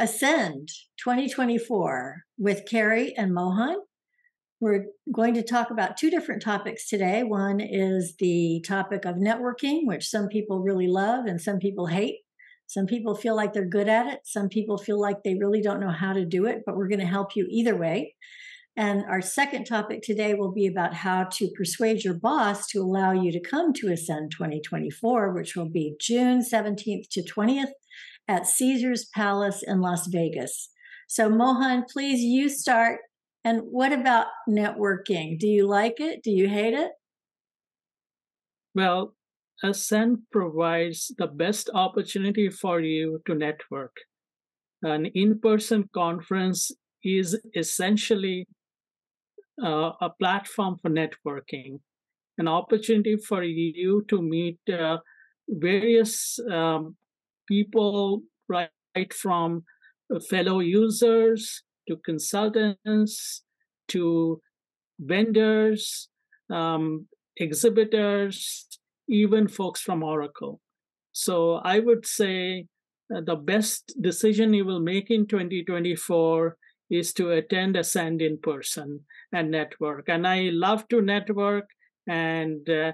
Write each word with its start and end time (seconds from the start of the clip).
Ascend 0.00 0.70
2024 1.04 2.22
with 2.38 2.64
Carrie 2.66 3.14
and 3.18 3.34
Mohan. 3.34 3.76
We're 4.58 4.86
going 5.12 5.34
to 5.34 5.42
talk 5.42 5.70
about 5.70 5.98
two 5.98 6.08
different 6.08 6.40
topics 6.40 6.88
today. 6.88 7.22
One 7.22 7.60
is 7.60 8.14
the 8.18 8.64
topic 8.66 9.04
of 9.04 9.16
networking, 9.16 9.80
which 9.84 10.08
some 10.08 10.28
people 10.28 10.60
really 10.60 10.86
love 10.86 11.26
and 11.26 11.38
some 11.38 11.58
people 11.58 11.84
hate. 11.84 12.20
Some 12.66 12.86
people 12.86 13.14
feel 13.14 13.36
like 13.36 13.52
they're 13.52 13.68
good 13.68 13.90
at 13.90 14.06
it. 14.06 14.20
Some 14.24 14.48
people 14.48 14.78
feel 14.78 14.98
like 14.98 15.22
they 15.22 15.34
really 15.34 15.60
don't 15.60 15.80
know 15.80 15.90
how 15.90 16.14
to 16.14 16.24
do 16.24 16.46
it, 16.46 16.62
but 16.64 16.78
we're 16.78 16.88
going 16.88 17.00
to 17.00 17.04
help 17.04 17.36
you 17.36 17.46
either 17.50 17.76
way. 17.76 18.14
And 18.76 19.04
our 19.06 19.20
second 19.20 19.64
topic 19.64 20.02
today 20.02 20.34
will 20.34 20.52
be 20.52 20.66
about 20.66 20.94
how 20.94 21.24
to 21.24 21.50
persuade 21.56 22.04
your 22.04 22.14
boss 22.14 22.66
to 22.68 22.80
allow 22.80 23.12
you 23.12 23.32
to 23.32 23.40
come 23.40 23.72
to 23.74 23.92
Ascend 23.92 24.30
2024, 24.30 25.32
which 25.32 25.56
will 25.56 25.68
be 25.68 25.96
June 26.00 26.40
17th 26.40 27.08
to 27.10 27.22
20th 27.22 27.72
at 28.28 28.46
Caesars 28.46 29.06
Palace 29.14 29.62
in 29.66 29.80
Las 29.80 30.06
Vegas. 30.06 30.70
So, 31.08 31.28
Mohan, 31.28 31.84
please, 31.92 32.20
you 32.20 32.48
start 32.48 33.00
and 33.44 33.62
what 33.62 33.92
about 33.92 34.26
networking? 34.48 35.38
Do 35.38 35.48
you 35.48 35.66
like 35.66 35.98
it? 35.98 36.22
Do 36.22 36.30
you 36.30 36.48
hate 36.48 36.74
it? 36.74 36.90
Well, 38.74 39.14
Ascend 39.62 40.18
provides 40.30 41.12
the 41.18 41.26
best 41.26 41.70
opportunity 41.74 42.50
for 42.50 42.80
you 42.80 43.20
to 43.26 43.34
network. 43.34 43.96
An 44.82 45.06
in 45.06 45.38
person 45.40 45.88
conference 45.92 46.70
is 47.02 47.38
essentially 47.56 48.46
uh, 49.62 49.92
a 50.00 50.10
platform 50.18 50.76
for 50.80 50.90
networking, 50.90 51.80
an 52.38 52.48
opportunity 52.48 53.16
for 53.16 53.42
you 53.42 54.04
to 54.08 54.22
meet 54.22 54.58
uh, 54.72 54.98
various 55.48 56.38
um, 56.50 56.96
people, 57.48 58.22
right, 58.48 58.70
from 59.12 59.64
fellow 60.28 60.60
users 60.60 61.62
to 61.88 61.96
consultants, 62.04 63.42
to 63.88 64.40
vendors, 64.98 66.08
um, 66.50 67.06
exhibitors, 67.36 68.66
even 69.08 69.48
folks 69.48 69.80
from 69.80 70.02
Oracle. 70.02 70.60
So 71.12 71.54
I 71.56 71.80
would 71.80 72.06
say 72.06 72.66
uh, 73.14 73.20
the 73.22 73.36
best 73.36 73.94
decision 74.00 74.54
you 74.54 74.64
will 74.64 74.80
make 74.80 75.10
in 75.10 75.26
2024 75.26 76.56
is 76.90 77.12
to 77.14 77.30
attend 77.32 77.76
Ascend 77.76 78.20
in 78.20 78.38
person 78.38 79.00
and 79.32 79.50
network. 79.50 80.08
And 80.08 80.26
I 80.26 80.50
love 80.52 80.88
to 80.88 81.00
network 81.00 81.68
and 82.06 82.68
uh, 82.68 82.92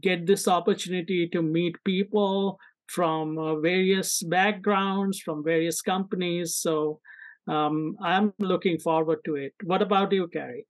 get 0.00 0.26
this 0.26 0.48
opportunity 0.48 1.28
to 1.28 1.42
meet 1.42 1.76
people 1.84 2.58
from 2.88 3.38
uh, 3.38 3.54
various 3.60 4.22
backgrounds, 4.22 5.20
from 5.20 5.44
various 5.44 5.80
companies. 5.80 6.56
So 6.56 7.00
um, 7.46 7.96
I'm 8.02 8.32
looking 8.40 8.78
forward 8.78 9.20
to 9.26 9.36
it. 9.36 9.54
What 9.64 9.82
about 9.82 10.12
you, 10.12 10.26
Carrie? 10.28 10.66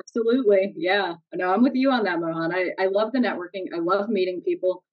Absolutely. 0.00 0.72
Yeah. 0.76 1.14
No, 1.34 1.52
I'm 1.52 1.62
with 1.62 1.74
you 1.74 1.90
on 1.90 2.04
that, 2.04 2.20
Mohan. 2.20 2.54
I, 2.54 2.70
I 2.78 2.86
love 2.86 3.12
the 3.12 3.18
networking. 3.18 3.66
I 3.74 3.78
love 3.80 4.08
meeting 4.08 4.40
people. 4.44 4.84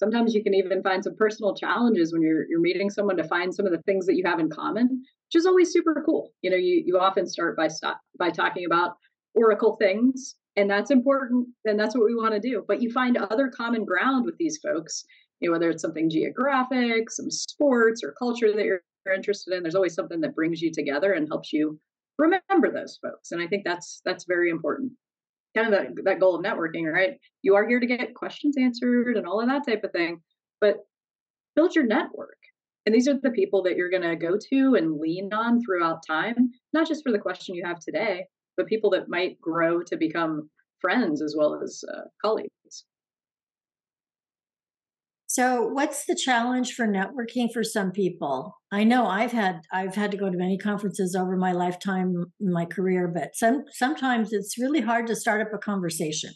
Sometimes 0.00 0.34
you 0.34 0.42
can 0.42 0.54
even 0.54 0.82
find 0.82 1.04
some 1.04 1.14
personal 1.14 1.54
challenges 1.54 2.10
when 2.10 2.22
you're 2.22 2.48
you're 2.48 2.60
meeting 2.60 2.88
someone 2.88 3.18
to 3.18 3.24
find 3.24 3.54
some 3.54 3.66
of 3.66 3.72
the 3.72 3.82
things 3.82 4.06
that 4.06 4.16
you 4.16 4.24
have 4.24 4.40
in 4.40 4.48
common, 4.48 4.88
which 4.88 5.34
is 5.34 5.44
always 5.44 5.70
super 5.70 6.02
cool. 6.06 6.32
You 6.40 6.50
know, 6.50 6.56
you 6.56 6.82
you 6.86 6.98
often 6.98 7.26
start 7.26 7.54
by 7.54 7.68
stop 7.68 8.00
by 8.18 8.30
talking 8.30 8.64
about 8.64 8.96
Oracle 9.34 9.76
things, 9.76 10.36
and 10.56 10.70
that's 10.70 10.90
important, 10.90 11.48
and 11.66 11.78
that's 11.78 11.94
what 11.94 12.06
we 12.06 12.14
want 12.14 12.32
to 12.32 12.40
do. 12.40 12.64
But 12.66 12.80
you 12.80 12.90
find 12.90 13.18
other 13.18 13.48
common 13.48 13.84
ground 13.84 14.24
with 14.24 14.38
these 14.38 14.58
folks, 14.58 15.04
you 15.40 15.48
know, 15.48 15.52
whether 15.52 15.68
it's 15.68 15.82
something 15.82 16.08
geographic, 16.08 17.10
some 17.10 17.30
sports 17.30 18.02
or 18.02 18.14
culture 18.18 18.52
that 18.54 18.64
you're 18.64 18.80
interested 19.14 19.54
in 19.54 19.62
there's 19.62 19.74
always 19.74 19.94
something 19.94 20.20
that 20.20 20.34
brings 20.34 20.62
you 20.62 20.70
together 20.72 21.12
and 21.12 21.28
helps 21.28 21.52
you 21.52 21.78
remember 22.18 22.70
those 22.72 22.98
folks 23.02 23.32
and 23.32 23.42
i 23.42 23.46
think 23.46 23.64
that's 23.64 24.00
that's 24.04 24.24
very 24.24 24.50
important 24.50 24.92
kind 25.54 25.72
of 25.72 25.72
that, 25.72 26.04
that 26.04 26.20
goal 26.20 26.36
of 26.36 26.44
networking 26.44 26.90
right? 26.90 27.18
You 27.42 27.54
are 27.56 27.66
here 27.66 27.80
to 27.80 27.86
get 27.86 28.14
questions 28.14 28.56
answered 28.58 29.16
and 29.16 29.26
all 29.26 29.40
of 29.40 29.48
that 29.48 29.66
type 29.66 29.84
of 29.84 29.92
thing 29.92 30.20
but 30.60 30.78
build 31.56 31.74
your 31.74 31.86
network. 31.86 32.36
And 32.86 32.94
these 32.94 33.08
are 33.08 33.18
the 33.20 33.30
people 33.30 33.62
that 33.64 33.76
you're 33.76 33.90
going 33.90 34.02
to 34.02 34.16
go 34.16 34.38
to 34.50 34.74
and 34.74 34.98
lean 34.98 35.32
on 35.32 35.60
throughout 35.62 36.06
time 36.06 36.50
not 36.72 36.88
just 36.88 37.02
for 37.04 37.12
the 37.12 37.18
question 37.18 37.54
you 37.54 37.64
have 37.64 37.80
today 37.80 38.26
but 38.56 38.66
people 38.66 38.90
that 38.90 39.08
might 39.08 39.40
grow 39.40 39.82
to 39.82 39.96
become 39.96 40.50
friends 40.80 41.22
as 41.22 41.34
well 41.36 41.60
as 41.62 41.82
uh, 41.94 42.02
colleagues 42.22 42.50
so, 45.32 45.62
what's 45.62 46.06
the 46.06 46.16
challenge 46.16 46.74
for 46.74 46.88
networking 46.88 47.52
for 47.52 47.62
some 47.62 47.92
people? 47.92 48.58
I 48.72 48.82
know 48.82 49.06
I've 49.06 49.30
had 49.30 49.60
I've 49.72 49.94
had 49.94 50.10
to 50.10 50.16
go 50.16 50.28
to 50.28 50.36
many 50.36 50.58
conferences 50.58 51.14
over 51.14 51.36
my 51.36 51.52
lifetime 51.52 52.24
in 52.40 52.52
my 52.52 52.64
career, 52.64 53.06
but 53.06 53.36
some 53.36 53.62
sometimes 53.70 54.32
it's 54.32 54.58
really 54.58 54.80
hard 54.80 55.06
to 55.06 55.14
start 55.14 55.40
up 55.40 55.54
a 55.54 55.58
conversation. 55.58 56.32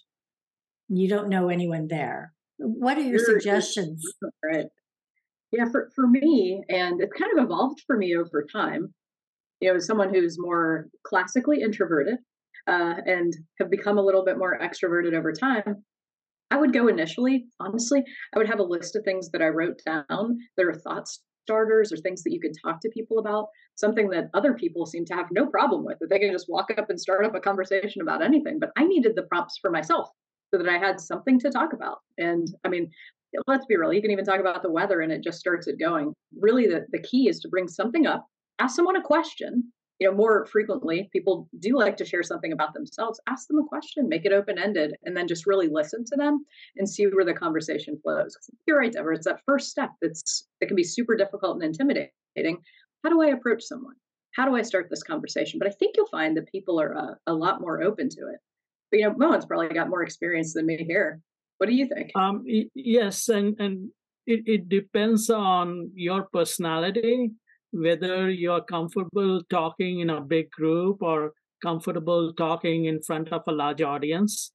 You 0.88 1.09
don't 1.09 1.28
know 1.28 1.49
anyone 1.49 1.88
there. 1.91 2.34
What 2.59 2.97
are 2.97 3.00
your 3.00 3.19
sure. 3.19 3.41
suggestions? 3.41 4.00
Right. 4.44 4.66
Yeah, 5.50 5.65
for, 5.72 5.91
for 5.97 6.06
me, 6.06 6.62
and 6.69 7.00
it's 7.00 7.21
kind 7.21 7.37
of 7.37 7.44
evolved 7.44 7.81
for 7.88 7.97
me 7.97 8.16
over 8.16 8.47
time. 8.53 8.94
You 9.61 9.71
know, 9.71 9.75
as 9.75 9.87
someone 9.87 10.15
who's 10.15 10.37
more 10.38 10.87
classically 11.05 11.62
introverted 11.62 12.19
uh, 12.69 12.94
and 13.06 13.32
have 13.59 13.72
become 13.72 13.99
a 13.99 14.03
little 14.03 14.25
bit 14.25 14.38
more 14.38 14.56
extroverted 14.56 15.15
over 15.15 15.32
time, 15.32 15.82
I 16.50 16.56
would 16.56 16.72
go 16.72 16.88
initially, 16.88 17.47
honestly, 17.60 18.05
I 18.34 18.38
would 18.38 18.49
have 18.49 18.60
a 18.60 18.65
list 18.65 18.97
of 18.97 19.05
things 19.05 19.31
that 19.31 19.43
I 19.43 19.49
wrote 19.49 19.81
down. 19.84 20.38
There 20.56 20.69
are 20.69 20.75
thought 20.75 21.09
starters 21.43 21.93
or 21.93 21.97
things 21.97 22.22
that 22.22 22.32
you 22.32 22.41
could 22.41 22.55
talk 22.65 22.81
to 22.81 22.88
people 22.91 23.19
about, 23.19 23.49
something 23.75 24.09
that 24.10 24.31
other 24.34 24.55
people 24.55 24.87
seem 24.87 25.05
to 25.06 25.15
have 25.15 25.27
no 25.31 25.47
problem 25.47 25.84
with, 25.84 25.99
that 26.00 26.10
they 26.10 26.19
can 26.19 26.32
just 26.32 26.49
walk 26.49 26.71
up 26.77 26.91
and 26.91 27.00
start 27.00 27.25
up 27.25 27.34
a 27.34 27.41
conversation 27.41 28.03
about 28.03 28.22
anything. 28.22 28.59
But 28.59 28.71
I 28.77 28.84
needed 28.84 29.15
the 29.15 29.25
prompts 29.25 29.59
for 29.60 29.71
myself 29.71 30.09
so 30.53 30.59
that 30.59 30.69
I 30.69 30.78
had 30.78 31.00
something 31.00 31.38
to 31.41 31.50
talk 31.50 31.72
about. 31.72 31.99
And 32.19 32.49
I 32.65 32.69
mean, 32.69 32.91
let's 33.47 33.66
be 33.66 33.76
real, 33.76 33.93
you 33.93 34.03
can 34.03 34.11
even 34.11 34.25
talk 34.25 34.41
about 34.41 34.62
the 34.62 34.71
weather 34.71 35.00
and 35.00 35.12
it 35.12 35.22
just 35.22 35.41
starts 35.41 35.66
it 35.66 35.78
going. 35.78 36.12
Really, 36.41 36.66
the, 36.66 36.87
the 36.93 37.03
key 37.03 37.28
is 37.28 37.41
to 37.41 37.49
bring 37.49 37.69
something 37.69 38.06
up, 38.06 38.26
ask 38.59 38.76
someone 38.76 38.97
a 38.97 39.03
question, 39.03 39.72
you 39.99 40.09
know 40.09 40.16
more 40.16 40.47
frequently 40.47 41.09
people 41.12 41.49
do 41.60 41.78
like 41.78 41.97
to 41.97 42.05
share 42.05 42.22
something 42.22 42.53
about 42.53 42.75
themselves 42.75 43.21
ask 43.28 43.47
them 43.49 43.59
a 43.59 43.65
question 43.65 44.09
make 44.09 44.25
it 44.25 44.32
open 44.32 44.59
ended 44.59 44.94
and 45.05 45.16
then 45.16 45.28
just 45.28 45.47
really 45.47 45.69
listen 45.69 46.05
to 46.05 46.16
them 46.16 46.44
and 46.77 46.88
see 46.88 47.06
where 47.06 47.25
the 47.25 47.32
conversation 47.32 47.99
flows. 48.03 48.37
You're 48.66 48.78
right 48.78 48.93
deborah 48.93 49.16
it's 49.16 49.27
that 49.27 49.41
first 49.47 49.71
step 49.71 49.91
that's 50.00 50.49
that 50.60 50.66
can 50.66 50.77
be 50.77 50.84
super 50.84 51.16
difficult 51.16 51.56
and 51.56 51.65
intimidating. 51.65 52.59
How 53.05 53.10
do 53.10 53.22
i 53.22 53.28
approach 53.28 53.62
someone? 53.62 53.94
How 54.34 54.44
do 54.47 54.56
i 54.56 54.62
start 54.62 54.88
this 54.91 55.03
conversation? 55.03 55.59
But 55.59 55.69
i 55.69 55.72
think 55.72 55.97
you'll 55.97 56.06
find 56.06 56.37
that 56.37 56.50
people 56.50 56.81
are 56.81 56.97
uh, 56.97 57.15
a 57.26 57.34
lot 57.34 57.61
more 57.61 57.82
open 57.82 58.09
to 58.11 58.21
it. 58.28 58.41
But 58.91 59.00
you 59.00 59.09
know 59.09 59.15
mohan's 59.16 59.47
probably 59.47 59.69
got 59.69 59.88
more 59.88 60.03
experience 60.03 60.55
than 60.55 60.66
me 60.66 60.84
here. 60.84 61.21
What 61.59 61.69
do 61.69 61.75
you 61.75 61.87
think? 61.87 62.11
Um 62.16 62.44
yes 62.75 63.28
and 63.28 63.59
and 63.61 63.91
it, 64.26 64.43
it 64.47 64.69
depends 64.69 65.28
on 65.31 65.91
your 65.94 66.25
personality 66.32 67.32
whether 67.75 68.31
you're 68.31 68.62
comfortable 68.62 69.43
talking 69.51 70.01
in 70.01 70.11
a 70.11 70.21
big 70.21 70.51
group 70.51 71.03
or 71.03 71.33
comfortable 71.62 72.33
talking 72.35 72.85
in 72.85 73.03
front 73.03 73.33
of 73.33 73.43
a 73.47 73.53
large 73.53 73.83
audience. 73.83 74.53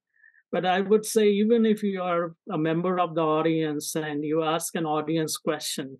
But 0.51 0.65
I 0.65 0.81
would 0.81 1.05
say, 1.05 1.27
even 1.29 1.65
if 1.65 1.83
you 1.83 2.01
are 2.01 2.33
a 2.51 2.57
member 2.57 2.99
of 2.99 3.13
the 3.13 3.21
audience 3.21 3.95
and 3.95 4.23
you 4.23 4.43
ask 4.43 4.75
an 4.75 4.85
audience 4.85 5.37
question, 5.37 5.99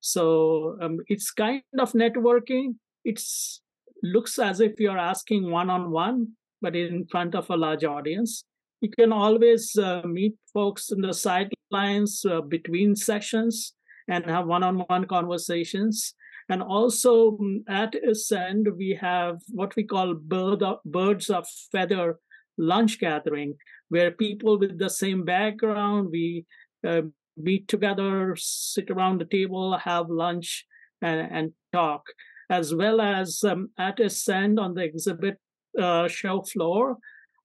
so 0.00 0.76
um, 0.80 0.98
it's 1.08 1.30
kind 1.30 1.62
of 1.78 1.92
networking. 1.92 2.76
It's 3.04 3.60
looks 4.02 4.38
as 4.38 4.60
if 4.60 4.80
you're 4.80 4.98
asking 4.98 5.50
one 5.50 5.70
on 5.70 5.90
one, 5.90 6.28
but 6.60 6.74
in 6.74 7.06
front 7.06 7.34
of 7.34 7.50
a 7.50 7.56
large 7.56 7.84
audience. 7.84 8.44
You 8.80 8.90
can 8.90 9.12
always 9.12 9.76
uh, 9.76 10.02
meet 10.04 10.34
folks 10.52 10.90
in 10.90 11.00
the 11.00 11.12
sidelines 11.12 12.24
uh, 12.28 12.40
between 12.40 12.96
sessions 12.96 13.74
and 14.08 14.24
have 14.26 14.46
one 14.46 14.64
on 14.64 14.78
one 14.88 15.06
conversations. 15.06 16.14
And 16.48 16.62
also 16.62 17.32
mm, 17.32 17.60
at 17.68 17.94
Ascend, 17.94 18.68
we 18.76 18.98
have 19.00 19.38
what 19.50 19.74
we 19.76 19.84
call 19.84 20.14
bird 20.14 20.62
of, 20.62 20.78
birds 20.84 21.30
of 21.30 21.46
feather 21.70 22.18
lunch 22.58 22.98
gathering, 22.98 23.54
where 23.88 24.10
people 24.10 24.58
with 24.58 24.78
the 24.78 24.90
same 24.90 25.24
background, 25.24 26.08
we 26.10 26.44
uh, 26.86 27.02
meet 27.36 27.68
together, 27.68 28.34
sit 28.38 28.90
around 28.90 29.20
the 29.20 29.24
table, 29.24 29.76
have 29.78 30.10
lunch, 30.10 30.66
and, 31.00 31.20
and 31.32 31.52
talk, 31.72 32.06
as 32.50 32.74
well 32.74 33.00
as 33.00 33.42
um, 33.44 33.70
at 33.78 34.00
Ascend 34.00 34.58
on 34.58 34.74
the 34.74 34.82
exhibit 34.82 35.38
uh, 35.80 36.08
show 36.08 36.42
floor. 36.42 36.96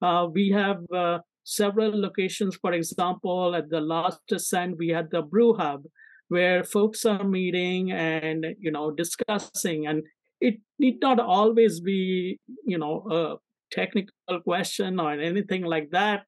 Uh, 0.02 0.28
we 0.32 0.50
have 0.52 0.82
uh, 0.94 1.20
several 1.44 2.00
locations. 2.00 2.56
For 2.56 2.74
example, 2.74 3.56
at 3.56 3.70
the 3.70 3.82
last 3.82 4.20
Ascend, 4.32 4.76
we 4.78 4.90
had 4.90 5.10
the 5.10 5.22
Brew 5.22 5.56
Hub, 5.56 5.84
where 6.30 6.64
folks 6.64 7.06
are 7.06 7.24
meeting 7.24 7.92
and 7.92 8.46
you 8.60 8.72
know 8.72 8.92
discussing 8.92 9.88
and 9.88 10.04
it 10.40 10.60
need 10.80 11.02
not 11.02 11.20
always 11.20 11.80
be 11.80 12.40
you 12.66 12.78
know 12.78 13.06
a 13.10 13.36
technical 13.72 14.40
question 14.44 15.00
or 15.00 15.12
anything 15.12 15.64
like 15.64 15.90
that. 15.92 16.24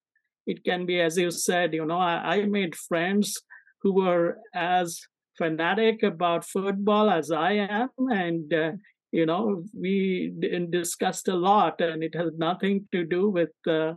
It 0.48 0.63
can 0.63 0.86
be 0.86 1.00
as 1.00 1.18
you 1.18 1.31
said 1.31 1.74
you 1.74 1.86
know 1.86 2.00
i, 2.00 2.38
I 2.38 2.46
made 2.46 2.75
friends 2.75 3.38
who 3.81 3.94
were 3.94 4.38
as 4.54 5.00
fanatic 5.40 6.04
about 6.04 6.46
football 6.46 7.10
as 7.10 7.31
I 7.31 7.54
am, 7.54 7.90
and 7.98 8.54
uh, 8.54 8.72
you 9.12 9.25
know 9.25 9.63
we 9.74 10.34
d- 10.38 10.68
discussed 10.69 11.28
a 11.30 11.36
lot, 11.36 11.81
and 11.81 12.04
it 12.04 12.13
has 12.13 12.31
nothing 12.38 12.88
to 12.92 13.04
do 13.06 13.30
with 13.30 13.54
uh, 13.68 13.94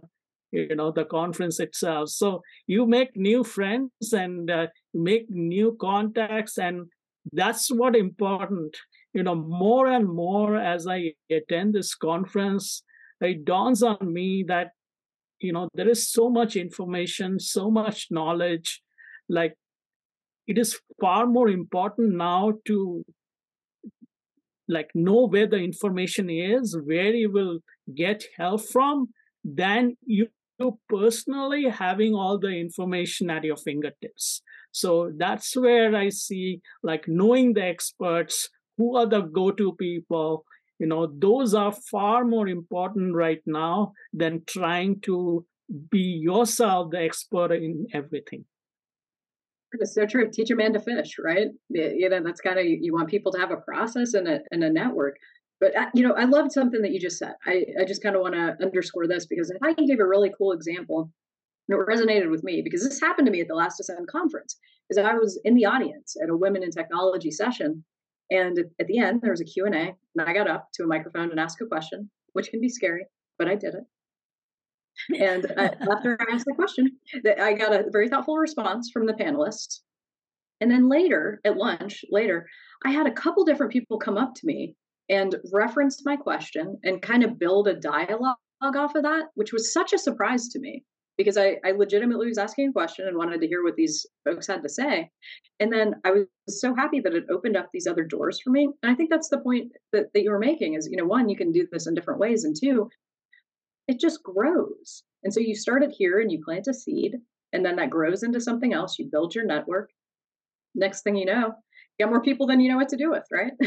you 0.53 0.77
know 0.77 0.93
the 0.93 1.05
conference 1.05 1.59
itself. 1.59 2.11
So 2.11 2.43
you 2.67 2.87
make 2.87 3.17
new 3.17 3.43
friends 3.43 4.13
and 4.13 4.51
uh, 4.51 4.67
make 4.95 5.27
new 5.29 5.77
contacts, 5.81 6.59
and 6.59 6.87
that's 7.33 7.69
what 7.71 7.97
important. 7.97 8.77
You 9.15 9.23
know, 9.23 9.35
more 9.35 9.89
and 9.89 10.07
more 10.07 10.57
as 10.57 10.87
I 10.87 11.15
attend 11.31 11.75
this 11.75 11.95
conference, 11.95 12.83
it 13.21 13.45
dawns 13.45 13.83
on 13.83 14.13
me 14.13 14.45
that 14.49 14.71
you 15.41 15.53
know 15.53 15.69
there 15.75 15.89
is 15.89 16.11
so 16.11 16.29
much 16.29 16.55
information, 16.57 17.41
so 17.41 17.71
much 17.71 18.09
knowledge, 18.11 18.83
like 19.29 19.55
it 20.47 20.59
is 20.59 20.79
far 21.01 21.27
more 21.27 21.49
important 21.49 22.15
now 22.15 22.53
to 22.67 23.05
like 24.69 24.91
know 24.95 25.27
where 25.27 25.47
the 25.47 25.57
information 25.57 26.31
is 26.31 26.77
where 26.85 27.15
you 27.15 27.31
will 27.31 27.59
get 27.95 28.25
help 28.37 28.65
from 28.65 29.09
than 29.45 29.97
you 30.05 30.29
personally 30.89 31.65
having 31.69 32.15
all 32.15 32.39
the 32.39 32.55
information 32.67 33.31
at 33.31 33.45
your 33.45 33.57
fingertips 33.57 34.43
so 34.73 35.13
that's 35.17 35.57
where 35.57 35.95
i 35.97 36.09
see 36.09 36.61
like 36.83 37.07
knowing 37.07 37.53
the 37.55 37.65
experts 37.65 38.49
who 38.77 38.97
are 38.97 39.07
the 39.07 39.21
go-to 39.21 39.73
people 39.75 40.45
you 40.79 40.87
know 40.87 41.07
those 41.27 41.55
are 41.55 41.73
far 41.91 42.25
more 42.25 42.49
important 42.49 43.15
right 43.15 43.43
now 43.47 43.93
than 44.13 44.43
trying 44.47 44.99
to 45.01 45.45
be 45.91 46.07
yourself 46.29 46.91
the 46.91 47.01
expert 47.01 47.53
in 47.53 47.87
everything 47.95 48.45
it's 49.81 49.95
so 49.95 50.07
true. 50.07 50.31
Teach 50.31 50.51
a 50.51 50.57
man 50.57 50.73
to 50.75 50.81
fish, 50.81 51.17
right? 51.19 51.49
You 51.71 52.09
know, 52.09 52.23
that's 52.23 52.41
kind 52.41 52.59
of 52.59 52.67
you 52.67 52.93
want 52.93 53.09
people 53.09 53.33
to 53.33 53.39
have 53.39 53.51
a 53.51 53.57
process 53.57 54.15
and 54.15 54.29
a 54.29 54.41
and 54.51 54.63
a 54.63 54.71
network. 54.71 55.17
But 55.63 55.77
uh, 55.77 55.87
you 55.95 56.03
know, 56.03 56.15
I 56.15 56.25
loved 56.25 56.51
something 56.51 56.83
that 56.83 56.91
you 56.91 56.99
just 56.99 57.19
said. 57.19 57.35
I 57.47 57.65
I 57.81 57.85
just 57.85 58.03
kind 58.03 58.17
of 58.17 58.23
want 58.23 58.35
to 58.35 58.57
underscore 58.61 59.07
this 59.07 59.27
because 59.27 59.51
I 59.63 59.73
can 59.73 59.87
give 59.87 60.01
a 60.01 60.07
really 60.07 60.33
cool 60.37 60.51
example. 60.51 61.09
And 61.69 61.81
it 61.81 61.87
resonated 61.87 62.33
with 62.33 62.43
me 62.43 62.63
because 62.63 62.83
this 62.83 63.01
happened 63.01 63.27
to 63.27 63.33
me 63.33 63.41
at 63.41 63.47
the 63.47 63.55
last 63.55 63.79
Ascend 63.79 64.09
conference. 64.09 64.59
Is 64.91 64.99
I 64.99 65.15
was 65.15 65.41
in 65.45 65.55
the 65.55 65.65
audience 65.65 66.17
at 66.21 66.31
a 66.31 66.37
Women 66.37 66.65
in 66.65 66.73
Technology 66.73 67.31
session, 67.31 67.85
and 68.29 68.59
at 68.81 68.89
the 68.89 68.99
end 68.99 69.21
there 69.23 69.31
was 69.31 69.41
a 69.41 69.45
Q 69.45 69.67
and 69.67 69.77
I 69.77 70.33
got 70.33 70.51
up 70.51 70.69
to 70.75 70.83
a 70.83 70.87
microphone 70.89 71.31
and 71.31 71.39
asked 71.39 71.63
a 71.63 71.67
question, 71.67 72.11
which 72.33 72.51
can 72.51 72.61
be 72.61 72.69
scary, 72.69 73.07
but 73.39 73.47
I 73.47 73.55
did 73.55 73.75
it. 73.75 73.85
And 75.23 75.47
after 75.93 76.19
I 76.21 76.35
asked 76.35 76.47
the 76.47 76.55
question, 76.57 76.91
that 77.23 77.41
I 77.41 77.53
got 77.53 77.73
a 77.73 77.85
very 77.93 78.09
thoughtful 78.09 78.37
response 78.37 78.91
from 78.93 79.07
the 79.07 79.15
panelists. 79.15 79.83
And 80.61 80.71
then 80.71 80.89
later 80.89 81.41
at 81.45 81.57
lunch, 81.57 82.05
later, 82.11 82.49
I 82.85 82.91
had 82.91 83.07
a 83.07 83.13
couple 83.13 83.45
different 83.45 83.73
people 83.73 83.99
come 83.99 84.19
up 84.19 84.35
to 84.35 84.47
me 84.47 84.77
and 85.13 85.37
referenced 85.53 86.07
my 86.07 86.17
question 86.17 86.79
and 86.85 87.03
kind 87.03 87.23
of 87.23 87.39
build 87.39 87.69
a 87.69 87.75
dialogue 87.75 88.37
off 88.63 88.95
of 88.95 89.03
that, 89.03 89.27
which 89.35 89.53
was 89.53 89.73
such 89.73 89.93
a 89.93 89.99
surprise 89.99 90.49
to 90.49 90.59
me 90.59 90.85
because 91.19 91.37
I, 91.37 91.59
I 91.65 91.73
legitimately 91.73 92.29
was 92.29 92.39
asking 92.39 92.71
a 92.71 92.73
question 92.73 93.07
and 93.07 93.19
wanted 93.19 93.43
to 93.43 93.47
hear 93.47 93.63
what 93.63 93.77
these 93.77 94.07
folks 94.25 94.47
had 94.47 94.63
to 94.63 94.71
say. 94.71 95.11
And 95.61 95.71
then 95.71 95.97
I 96.05 96.13
was 96.13 96.27
so 96.49 96.75
happy 96.75 97.01
that 97.01 97.15
it 97.15 97.27
opened 97.31 97.59
up 97.59 97.69
these 97.73 97.87
other 97.87 98.05
doors 98.05 98.41
for 98.41 98.49
me. 98.49 98.71
And 98.83 98.91
I 98.91 98.95
think 98.95 99.11
that's 99.11 99.29
the 99.29 99.41
point 99.41 99.73
that, 99.93 100.07
that 100.15 100.23
you 100.23 100.31
were 100.31 100.39
making 100.39 100.75
is, 100.75 100.89
you 100.91 100.97
know, 100.97 101.05
one, 101.05 101.29
you 101.29 101.37
can 101.37 101.53
do 101.53 101.69
this 101.71 101.87
in 101.87 101.95
different 101.95 102.19
ways. 102.19 102.45
And 102.45 102.57
two, 102.59 102.89
it 103.89 104.01
just 104.01 104.23
grows. 104.23 105.03
And 105.25 105.35
so 105.35 105.41
you 105.41 105.55
start 105.55 105.83
it 105.83 105.93
here 105.93 106.21
and 106.21 106.33
you 106.33 106.43
plant 106.43 106.69
a 106.69 106.75
seed, 106.75 107.17
and 107.53 107.63
then 107.65 107.77
that 107.77 107.91
grows 107.91 108.23
into 108.23 108.41
something 108.41 108.73
else. 108.73 108.99
You 108.99 109.11
build 109.13 109.35
your 109.35 109.45
network. 109.45 109.91
Next 110.75 111.03
thing 111.03 111.17
you 111.17 111.27
know, 111.27 111.53
you 111.99 112.07
got 112.07 112.11
more 112.11 112.23
people 112.23 112.47
than 112.47 112.61
you 112.61 112.71
know 112.71 112.77
what 112.77 112.89
to 112.89 112.97
do 112.97 113.11
with, 113.11 113.25
right? 113.33 113.53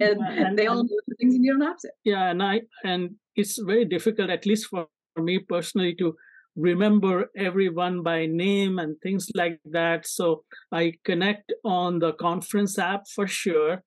and, 0.00 0.20
and, 0.20 0.58
they 0.58 0.66
all 0.66 0.82
do 0.82 1.00
the 1.06 1.14
things 1.16 1.34
and 1.34 1.44
you 1.44 1.52
don't 1.52 1.66
have 1.66 1.78
to. 1.78 1.90
Yeah, 2.04 2.30
and 2.30 2.42
I 2.42 2.62
and 2.84 3.16
it's 3.36 3.58
very 3.58 3.84
difficult, 3.84 4.30
at 4.30 4.46
least 4.46 4.66
for 4.66 4.86
me 5.16 5.38
personally, 5.38 5.94
to 5.96 6.14
remember 6.56 7.30
everyone 7.36 8.02
by 8.02 8.26
name 8.26 8.78
and 8.78 8.96
things 9.02 9.28
like 9.34 9.60
that. 9.64 10.06
So 10.06 10.44
I 10.72 10.94
connect 11.04 11.52
on 11.64 11.98
the 11.98 12.12
conference 12.12 12.78
app 12.78 13.02
for 13.14 13.26
sure 13.26 13.82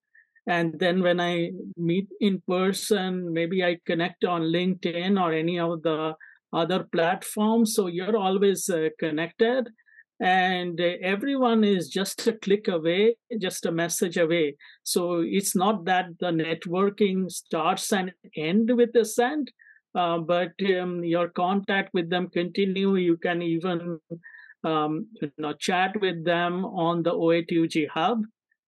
and 0.47 0.79
then 0.79 1.03
when 1.03 1.19
i 1.19 1.51
meet 1.75 2.07
in 2.21 2.41
person 2.47 3.31
maybe 3.33 3.63
i 3.63 3.77
connect 3.85 4.23
on 4.23 4.41
linkedin 4.41 5.21
or 5.21 5.33
any 5.33 5.59
of 5.59 5.81
the 5.83 6.13
other 6.53 6.85
platforms 6.91 7.73
so 7.75 7.87
you're 7.87 8.17
always 8.17 8.69
uh, 8.69 8.87
connected 8.97 9.67
and 10.19 10.79
everyone 10.79 11.63
is 11.63 11.89
just 11.89 12.27
a 12.27 12.33
click 12.33 12.67
away 12.67 13.15
just 13.39 13.65
a 13.65 13.71
message 13.71 14.17
away. 14.17 14.55
So 14.83 15.21
it's 15.23 15.55
not 15.55 15.85
that 15.85 16.05
the 16.19 16.31
networking 16.31 17.29
starts 17.31 17.91
and 17.91 18.11
end 18.35 18.71
with 18.75 18.93
the 18.93 19.05
send 19.05 19.51
uh, 19.97 20.19
but 20.19 20.51
um, 20.79 21.03
your 21.03 21.29
contact 21.29 21.89
with 21.93 22.09
them 22.09 22.29
continue. 22.29 22.95
You 22.95 23.17
can 23.17 23.41
even 23.41 23.99
um, 24.63 25.07
you 25.21 25.31
know 25.37 25.53
chat 25.53 25.99
with 25.99 26.23
them 26.23 26.65
on 26.65 27.03
the 27.03 27.13
OATUG 27.13 27.89
hub. 27.89 28.21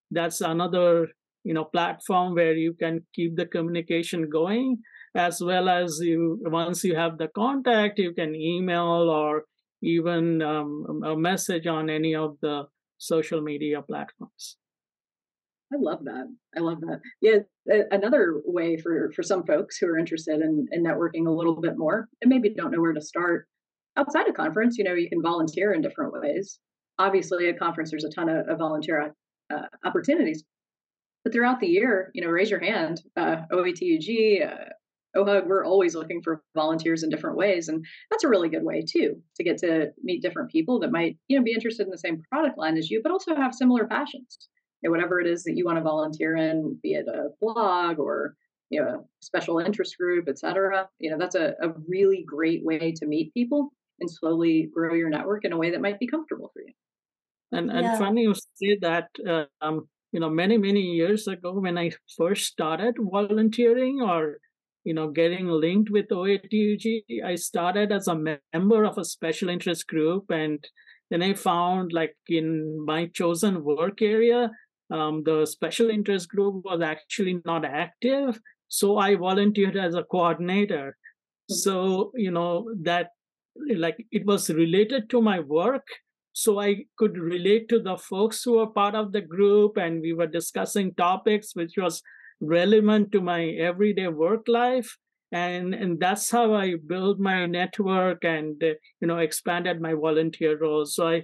That's 0.09 0.41
another 0.41 1.09
you 1.43 1.53
know 1.53 1.65
platform 1.65 2.33
where 2.33 2.55
you 2.55 2.73
can 2.73 3.05
keep 3.13 3.35
the 3.35 3.45
communication 3.45 4.29
going 4.29 4.79
as 5.15 5.41
well 5.41 5.69
as 5.69 5.99
you 6.01 6.39
once 6.45 6.83
you 6.83 6.95
have 6.95 7.17
the 7.17 7.29
contact 7.29 7.97
you 7.97 8.13
can 8.13 8.35
email 8.35 9.09
or 9.09 9.45
even 9.81 10.41
um, 10.41 11.01
a 11.05 11.15
message 11.15 11.67
on 11.67 11.89
any 11.89 12.15
of 12.15 12.37
the 12.41 12.63
social 12.97 13.41
media 13.41 13.81
platforms. 13.81 14.57
I 15.71 15.77
love 15.79 16.03
that. 16.05 16.25
I 16.57 16.59
love 16.59 16.81
that. 16.81 16.99
Yeah 17.21 17.39
another 17.91 18.41
way 18.45 18.77
for 18.77 19.11
for 19.15 19.23
some 19.23 19.45
folks 19.45 19.77
who 19.77 19.87
are 19.87 19.97
interested 19.97 20.41
in, 20.41 20.67
in 20.71 20.83
networking 20.83 21.27
a 21.27 21.31
little 21.31 21.61
bit 21.61 21.77
more 21.77 22.07
and 22.21 22.29
maybe 22.29 22.49
don't 22.49 22.71
know 22.71 22.81
where 22.81 22.93
to 22.93 23.01
start 23.01 23.47
outside 23.97 24.27
of 24.27 24.33
conference 24.33 24.77
you 24.77 24.83
know 24.83 24.93
you 24.93 25.09
can 25.09 25.21
volunteer 25.21 25.73
in 25.73 25.81
different 25.81 26.13
ways. 26.13 26.59
Obviously 26.97 27.47
at 27.47 27.59
conference 27.59 27.91
there's 27.91 28.05
a 28.05 28.09
ton 28.09 28.29
of, 28.29 28.47
of 28.47 28.57
volunteer 28.57 29.13
uh, 29.53 29.61
opportunities 29.85 30.43
but 31.23 31.33
throughout 31.33 31.59
the 31.59 31.67
year, 31.67 32.11
you 32.13 32.21
know, 32.21 32.29
raise 32.29 32.49
your 32.49 32.61
hand. 32.61 33.01
Uh, 34.41 34.78
OHUG, 35.15 35.47
we're 35.47 35.65
always 35.65 35.95
looking 35.95 36.21
for 36.21 36.43
volunteers 36.55 37.03
in 37.03 37.09
different 37.09 37.37
ways, 37.37 37.67
and 37.67 37.83
that's 38.11 38.23
a 38.23 38.29
really 38.29 38.49
good 38.49 38.63
way 38.63 38.83
too 38.87 39.21
to 39.35 39.43
get 39.43 39.57
to 39.59 39.91
meet 40.03 40.21
different 40.21 40.51
people 40.51 40.79
that 40.79 40.91
might, 40.91 41.17
you 41.27 41.37
know, 41.37 41.43
be 41.43 41.53
interested 41.53 41.85
in 41.85 41.91
the 41.91 41.97
same 41.97 42.21
product 42.31 42.57
line 42.57 42.77
as 42.77 42.89
you, 42.89 43.01
but 43.01 43.11
also 43.11 43.35
have 43.35 43.53
similar 43.53 43.87
passions. 43.87 44.37
You 44.81 44.89
know, 44.89 44.91
whatever 44.91 45.19
it 45.19 45.27
is 45.27 45.43
that 45.43 45.57
you 45.57 45.65
want 45.65 45.77
to 45.77 45.83
volunteer 45.83 46.35
in, 46.35 46.79
be 46.81 46.93
it 46.93 47.07
a 47.07 47.29
blog 47.41 47.99
or 47.99 48.35
you 48.69 48.81
know, 48.81 48.87
a 48.87 49.03
special 49.19 49.59
interest 49.59 49.97
group, 49.97 50.27
et 50.29 50.37
cetera. 50.37 50.87
You 50.99 51.11
know, 51.11 51.17
that's 51.17 51.35
a, 51.35 51.55
a 51.61 51.69
really 51.87 52.23
great 52.25 52.63
way 52.63 52.93
to 52.97 53.05
meet 53.05 53.33
people 53.33 53.71
and 53.99 54.09
slowly 54.09 54.69
grow 54.73 54.93
your 54.93 55.09
network 55.09 55.43
in 55.43 55.53
a 55.53 55.57
way 55.57 55.71
that 55.71 55.81
might 55.81 55.99
be 55.99 56.07
comfortable 56.07 56.51
for 56.53 56.61
you. 56.61 56.73
And 57.51 57.71
and 57.71 57.81
yeah. 57.81 57.97
funny 57.97 58.23
you 58.23 58.35
say 58.35 58.77
that. 58.81 59.07
Uh, 59.27 59.45
um, 59.61 59.87
you 60.11 60.19
know 60.19 60.29
many 60.29 60.57
many 60.57 60.81
years 60.81 61.27
ago 61.27 61.59
when 61.59 61.77
i 61.77 61.91
first 62.17 62.47
started 62.47 62.95
volunteering 62.99 64.01
or 64.01 64.39
you 64.89 64.95
know 64.97 65.07
getting 65.17 65.47
linked 65.63 65.91
with 65.95 66.13
oatug 66.19 66.85
i 67.31 67.35
started 67.47 67.91
as 67.97 68.07
a 68.07 68.19
member 68.27 68.83
of 68.89 68.97
a 68.97 69.09
special 69.09 69.51
interest 69.55 69.87
group 69.93 70.31
and 70.37 70.69
then 71.11 71.25
i 71.27 71.33
found 71.41 71.93
like 71.99 72.15
in 72.39 72.49
my 72.91 73.01
chosen 73.19 73.63
work 73.63 74.01
area 74.01 74.49
um, 74.91 75.21
the 75.25 75.45
special 75.45 75.91
interest 75.91 76.29
group 76.29 76.63
was 76.65 76.81
actually 76.81 77.35
not 77.51 77.65
active 77.65 78.39
so 78.69 78.97
i 78.97 79.15
volunteered 79.15 79.77
as 79.77 79.95
a 79.95 80.03
coordinator. 80.03 80.95
So 81.49 82.11
you 82.15 82.31
know 82.31 82.71
that 82.83 83.07
like 83.75 83.97
it 84.11 84.25
was 84.25 84.49
related 84.49 85.09
to 85.09 85.21
my 85.21 85.39
work 85.39 85.87
so 86.33 86.59
I 86.59 86.85
could 86.97 87.17
relate 87.17 87.67
to 87.69 87.79
the 87.79 87.97
folks 87.97 88.43
who 88.43 88.57
were 88.57 88.67
part 88.67 88.95
of 88.95 89.11
the 89.11 89.21
group, 89.21 89.77
and 89.77 89.99
we 89.99 90.13
were 90.13 90.27
discussing 90.27 90.93
topics 90.93 91.55
which 91.55 91.73
was 91.75 92.01
relevant 92.41 93.11
to 93.11 93.21
my 93.21 93.45
everyday 93.45 94.07
work 94.07 94.47
life. 94.47 94.97
And, 95.31 95.75
and 95.75 95.99
that's 95.99 96.31
how 96.31 96.55
I 96.55 96.75
built 96.87 97.19
my 97.19 97.45
network 97.45 98.23
and 98.23 98.55
you 98.61 99.07
know 99.07 99.17
expanded 99.17 99.79
my 99.79 99.93
volunteer 99.93 100.57
roles. 100.57 100.95
So 100.95 101.07
I 101.07 101.23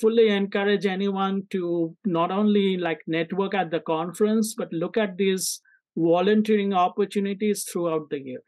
fully 0.00 0.28
encourage 0.28 0.84
anyone 0.84 1.44
to 1.50 1.96
not 2.04 2.30
only 2.30 2.76
like 2.76 3.00
network 3.06 3.54
at 3.54 3.70
the 3.70 3.80
conference, 3.80 4.54
but 4.56 4.72
look 4.72 4.96
at 4.96 5.16
these 5.16 5.60
volunteering 5.96 6.74
opportunities 6.74 7.64
throughout 7.64 8.10
the 8.10 8.20
year. 8.20 8.42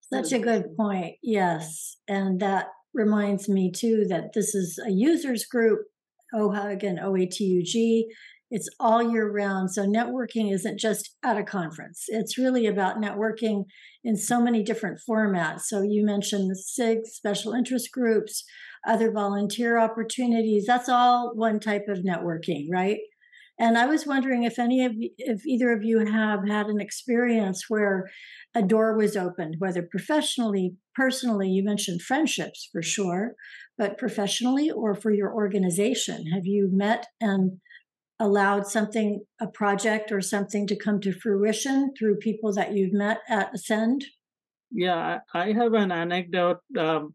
Such 0.00 0.32
a 0.32 0.38
good 0.38 0.76
point. 0.76 1.16
Yes. 1.22 1.96
And 2.06 2.38
that 2.40 2.66
reminds 2.92 3.48
me 3.48 3.72
too 3.72 4.04
that 4.08 4.34
this 4.34 4.54
is 4.54 4.78
a 4.86 4.90
users 4.90 5.46
group, 5.46 5.80
OHUG 6.34 6.82
and 6.82 6.98
OATUG. 6.98 8.02
It's 8.54 8.68
all 8.78 9.02
year 9.02 9.32
round. 9.32 9.70
So 9.70 9.86
networking 9.86 10.52
isn't 10.52 10.78
just 10.78 11.16
at 11.24 11.38
a 11.38 11.42
conference. 11.42 12.04
It's 12.08 12.36
really 12.36 12.66
about 12.66 13.00
networking 13.00 13.64
in 14.04 14.14
so 14.14 14.42
many 14.42 14.62
different 14.62 15.00
formats. 15.08 15.62
So 15.62 15.80
you 15.80 16.04
mentioned 16.04 16.50
the 16.50 16.56
SIG, 16.56 17.06
special 17.06 17.54
interest 17.54 17.90
groups, 17.92 18.44
other 18.86 19.10
volunteer 19.10 19.78
opportunities. 19.78 20.66
That's 20.66 20.90
all 20.90 21.32
one 21.34 21.60
type 21.60 21.86
of 21.88 22.04
networking, 22.04 22.66
right? 22.70 22.98
And 23.58 23.78
I 23.78 23.86
was 23.86 24.06
wondering 24.06 24.42
if 24.42 24.58
any 24.58 24.84
of 24.84 24.92
if 24.98 25.46
either 25.46 25.72
of 25.72 25.82
you 25.82 26.04
have 26.04 26.40
had 26.46 26.66
an 26.66 26.80
experience 26.80 27.66
where 27.68 28.10
a 28.54 28.62
door 28.62 28.96
was 28.98 29.16
opened, 29.16 29.56
whether 29.60 29.82
professionally, 29.82 30.74
personally, 30.94 31.48
you 31.48 31.64
mentioned 31.64 32.02
friendships 32.02 32.68
for 32.70 32.82
sure, 32.82 33.34
but 33.78 33.96
professionally 33.96 34.70
or 34.70 34.94
for 34.94 35.10
your 35.10 35.32
organization. 35.32 36.26
Have 36.34 36.44
you 36.44 36.68
met 36.70 37.06
and 37.20 37.60
allowed 38.22 38.66
something, 38.66 39.22
a 39.40 39.48
project 39.48 40.12
or 40.12 40.20
something 40.20 40.66
to 40.68 40.76
come 40.76 41.00
to 41.00 41.12
fruition 41.12 41.92
through 41.98 42.16
people 42.16 42.52
that 42.54 42.72
you've 42.72 42.92
met 42.92 43.18
at 43.28 43.54
Ascend? 43.54 44.04
Yeah, 44.70 45.20
I 45.34 45.52
have 45.52 45.74
an 45.74 45.92
anecdote 45.92 46.60
um, 46.78 47.14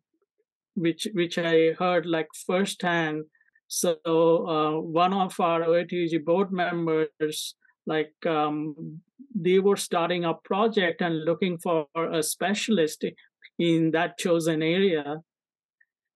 which 0.75 1.07
which 1.13 1.37
I 1.37 1.71
heard 1.79 2.05
like 2.05 2.27
firsthand. 2.45 3.23
So 3.67 3.97
uh, 4.05 4.79
one 4.79 5.13
of 5.13 5.39
our 5.39 5.61
OATUG 5.61 6.23
board 6.23 6.51
members, 6.51 7.55
like 7.85 8.13
um, 8.25 9.01
they 9.35 9.59
were 9.59 9.75
starting 9.75 10.23
a 10.23 10.35
project 10.35 11.01
and 11.01 11.25
looking 11.25 11.57
for 11.57 11.87
a 11.95 12.21
specialist 12.21 13.03
in 13.59 13.91
that 13.91 14.17
chosen 14.17 14.61
area. 14.61 15.17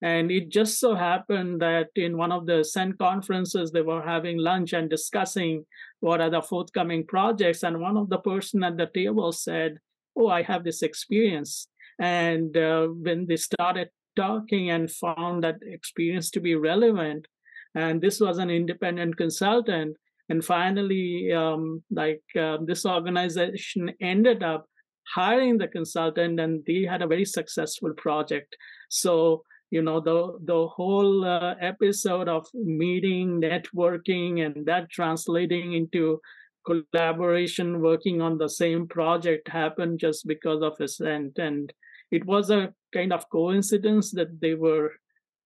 And 0.01 0.31
it 0.31 0.49
just 0.49 0.79
so 0.79 0.95
happened 0.95 1.61
that 1.61 1.89
in 1.95 2.17
one 2.17 2.31
of 2.31 2.47
the 2.47 2.59
Ascend 2.59 2.97
conferences, 2.97 3.71
they 3.71 3.83
were 3.83 4.01
having 4.01 4.37
lunch 4.39 4.73
and 4.73 4.89
discussing 4.89 5.65
what 5.99 6.21
are 6.21 6.29
the 6.29 6.41
forthcoming 6.41 7.05
projects. 7.05 7.61
And 7.61 7.79
one 7.79 7.97
of 7.97 8.09
the 8.09 8.17
person 8.17 8.63
at 8.63 8.77
the 8.77 8.87
table 8.87 9.31
said, 9.31 9.77
"Oh, 10.15 10.27
I 10.27 10.41
have 10.41 10.63
this 10.63 10.81
experience." 10.81 11.67
And 11.99 12.57
uh, 12.57 12.87
when 12.87 13.27
they 13.27 13.37
started 13.37 13.89
talking 14.15 14.71
and 14.71 14.91
found 14.91 15.43
that 15.43 15.57
experience 15.61 16.31
to 16.31 16.39
be 16.39 16.55
relevant, 16.55 17.27
and 17.75 18.01
this 18.01 18.19
was 18.19 18.39
an 18.39 18.49
independent 18.49 19.17
consultant, 19.17 19.97
and 20.29 20.43
finally, 20.43 21.31
um, 21.31 21.83
like 21.91 22.23
uh, 22.39 22.57
this 22.65 22.85
organization 22.85 23.91
ended 24.01 24.41
up 24.41 24.65
hiring 25.13 25.59
the 25.59 25.67
consultant, 25.67 26.39
and 26.39 26.63
they 26.65 26.83
had 26.83 27.03
a 27.03 27.07
very 27.07 27.25
successful 27.25 27.93
project. 27.97 28.55
So 28.89 29.43
you 29.71 29.81
know 29.81 29.99
the 29.99 30.37
the 30.43 30.67
whole 30.67 31.25
uh, 31.25 31.55
episode 31.59 32.27
of 32.27 32.47
meeting 32.53 33.41
networking 33.41 34.45
and 34.45 34.65
that 34.65 34.89
translating 34.89 35.73
into 35.73 36.21
collaboration 36.65 37.81
working 37.81 38.21
on 38.21 38.37
the 38.37 38.49
same 38.49 38.87
project 38.87 39.47
happened 39.47 39.99
just 39.99 40.27
because 40.27 40.61
of 40.61 40.79
ascend 40.79 41.39
and 41.39 41.73
it 42.11 42.25
was 42.25 42.51
a 42.51 42.73
kind 42.93 43.13
of 43.13 43.29
coincidence 43.29 44.11
that 44.11 44.39
they 44.41 44.53
were 44.53 44.91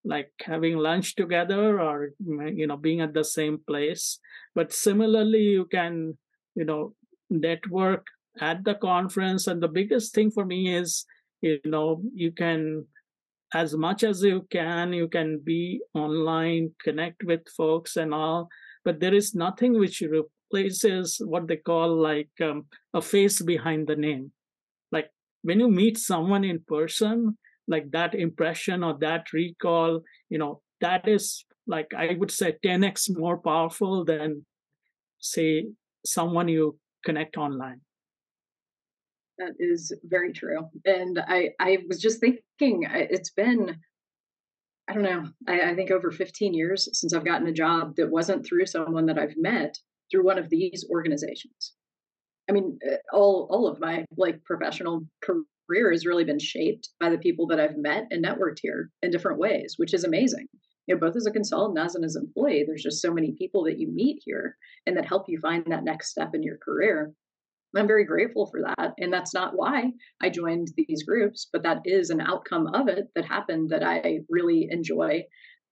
like 0.05 0.31
having 0.41 0.77
lunch 0.77 1.15
together 1.15 1.81
or 1.81 2.11
you 2.19 2.67
know 2.67 2.77
being 2.77 3.01
at 3.01 3.13
the 3.13 3.23
same 3.23 3.59
place. 3.67 4.19
But 4.53 4.71
similarly 4.71 5.41
you 5.41 5.65
can 5.65 6.17
you 6.55 6.65
know 6.65 6.93
network 7.29 8.05
at 8.39 8.63
the 8.63 8.75
conference. 8.75 9.47
And 9.47 9.61
the 9.61 9.67
biggest 9.67 10.13
thing 10.13 10.31
for 10.31 10.45
me 10.45 10.73
is 10.73 11.05
you 11.41 11.59
know 11.65 12.01
you 12.13 12.31
can 12.31 12.85
as 13.55 13.75
much 13.75 14.03
as 14.03 14.21
you 14.21 14.45
can 14.51 14.93
you 14.93 15.07
can 15.07 15.39
be 15.43 15.81
online 15.93 16.69
connect 16.83 17.23
with 17.23 17.41
folks 17.57 17.95
and 17.95 18.13
all 18.13 18.49
but 18.85 18.99
there 18.99 19.15
is 19.15 19.33
nothing 19.33 19.73
which 19.79 20.01
replaces 20.01 21.19
what 21.25 21.47
they 21.47 21.57
call 21.57 21.95
like 21.95 22.29
um, 22.41 22.65
a 22.93 23.01
face 23.01 23.41
behind 23.41 23.87
the 23.87 23.95
name. 23.95 24.31
Like 24.91 25.09
when 25.41 25.59
you 25.59 25.69
meet 25.69 25.97
someone 25.97 26.43
in 26.43 26.59
person 26.67 27.37
like 27.67 27.89
that 27.91 28.13
impression 28.13 28.83
or 28.83 28.95
that 28.99 29.33
recall 29.33 30.01
you 30.29 30.37
know 30.37 30.61
that 30.81 31.07
is 31.07 31.45
like 31.65 31.87
i 31.97 32.15
would 32.19 32.29
say 32.29 32.55
10x 32.63 33.09
more 33.17 33.37
powerful 33.39 34.05
than 34.05 34.45
say 35.19 35.65
someone 36.05 36.47
you 36.47 36.77
connect 37.03 37.37
online 37.37 37.81
that 39.37 39.53
is 39.59 39.93
very 40.03 40.31
true. 40.33 40.69
And 40.85 41.19
I, 41.27 41.49
I 41.59 41.79
was 41.87 42.01
just 42.01 42.19
thinking, 42.19 42.85
it's 42.89 43.31
been, 43.31 43.77
I 44.87 44.93
don't 44.93 45.03
know, 45.03 45.25
I, 45.47 45.71
I, 45.71 45.75
think 45.75 45.91
over 45.91 46.11
15 46.11 46.53
years 46.53 46.87
since 46.93 47.13
I've 47.13 47.25
gotten 47.25 47.47
a 47.47 47.53
job 47.53 47.95
that 47.97 48.11
wasn't 48.11 48.45
through 48.45 48.65
someone 48.67 49.07
that 49.07 49.19
I've 49.19 49.35
met 49.37 49.77
through 50.11 50.25
one 50.25 50.37
of 50.37 50.49
these 50.49 50.85
organizations. 50.89 51.73
I 52.49 52.53
mean, 52.53 52.77
uh, 52.87 52.97
all 53.11 53.47
all 53.49 53.67
of 53.67 53.79
my 53.79 54.05
like 54.17 54.43
professional 54.43 55.07
career 55.23 55.91
has 55.91 56.05
really 56.05 56.23
been 56.23 56.39
shaped 56.39 56.89
by 56.99 57.09
the 57.09 57.17
people 57.17 57.47
that 57.47 57.59
I've 57.59 57.77
met 57.77 58.05
and 58.11 58.23
networked 58.23 58.59
here 58.61 58.91
in 59.01 59.11
different 59.11 59.39
ways, 59.39 59.75
which 59.77 59.93
is 59.93 60.03
amazing. 60.03 60.47
You 60.87 60.95
know, 60.95 60.99
both 60.99 61.15
as 61.15 61.25
a 61.25 61.31
consultant 61.31 61.83
as 61.83 61.95
an 61.95 62.03
as 62.03 62.15
an 62.15 62.25
employee, 62.25 62.63
there's 62.65 62.83
just 62.83 63.01
so 63.01 63.11
many 63.11 63.31
people 63.31 63.63
that 63.63 63.79
you 63.79 63.87
meet 63.87 64.21
here 64.23 64.57
and 64.85 64.95
that 64.95 65.05
help 65.05 65.25
you 65.27 65.39
find 65.39 65.65
that 65.67 65.83
next 65.83 66.11
step 66.11 66.35
in 66.35 66.43
your 66.43 66.57
career. 66.57 67.11
I'm 67.75 67.87
very 67.87 68.05
grateful 68.05 68.47
for 68.47 68.61
that. 68.61 68.93
And 68.99 69.11
that's 69.11 69.33
not 69.33 69.55
why 69.55 69.91
I 70.21 70.29
joined 70.29 70.69
these 70.77 71.03
groups, 71.03 71.47
but 71.51 71.63
that 71.63 71.81
is 71.85 72.09
an 72.09 72.21
outcome 72.21 72.67
of 72.73 72.87
it 72.87 73.07
that 73.15 73.25
happened 73.25 73.69
that 73.69 73.83
I 73.83 74.19
really 74.29 74.67
enjoy 74.71 75.23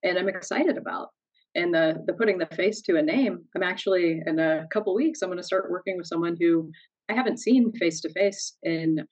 and 0.04 0.18
I'm 0.18 0.30
excited 0.30 0.78
about. 0.78 1.10
And 1.56 1.74
the 1.74 2.04
the 2.08 2.14
putting 2.14 2.38
the 2.38 2.48
face 2.48 2.82
to 2.84 2.98
a 2.98 3.02
name, 3.02 3.40
I'm 3.56 3.64
actually 3.64 4.22
in 4.26 4.40
a 4.40 4.66
couple 4.72 4.96
weeks, 4.96 5.22
I'm 5.22 5.30
going 5.30 5.38
to 5.38 5.44
start 5.44 5.72
working 5.72 5.98
with 5.98 6.08
someone 6.08 6.36
who 6.40 6.70
I 7.10 7.14
haven't 7.14 7.40
seen 7.40 7.72
face 7.74 8.02
to 8.02 8.12
face 8.12 8.58
in 8.64 9.06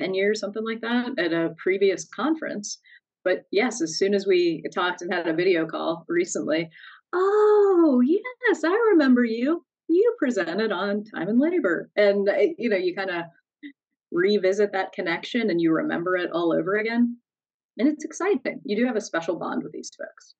10 0.00 0.14
years, 0.14 0.40
something 0.40 0.64
like 0.64 0.80
that, 0.80 1.18
at 1.18 1.32
a 1.32 1.54
previous 1.58 2.06
conference. 2.14 2.78
But 3.24 3.44
yes, 3.52 3.82
as 3.82 3.98
soon 3.98 4.14
as 4.14 4.26
we 4.26 4.62
talked 4.74 5.02
and 5.02 5.12
had 5.12 5.28
a 5.28 5.34
video 5.34 5.66
call 5.66 6.04
recently, 6.08 6.70
oh, 7.12 8.02
yes, 8.04 8.64
I 8.64 8.74
remember 8.92 9.24
you 9.24 9.64
you 9.88 10.14
presented 10.18 10.72
on 10.72 11.04
time 11.04 11.28
and 11.28 11.40
labor 11.40 11.90
and 11.96 12.28
you 12.58 12.68
know 12.68 12.76
you 12.76 12.94
kind 12.94 13.10
of 13.10 13.24
revisit 14.10 14.72
that 14.72 14.92
connection 14.92 15.50
and 15.50 15.60
you 15.60 15.72
remember 15.72 16.16
it 16.16 16.30
all 16.32 16.52
over 16.52 16.76
again 16.76 17.16
and 17.78 17.88
it's 17.88 18.04
exciting. 18.04 18.60
You 18.64 18.76
do 18.76 18.86
have 18.86 18.96
a 18.96 19.00
special 19.00 19.36
bond 19.36 19.62
with 19.62 19.72
these 19.72 19.90
folks. 19.96 20.34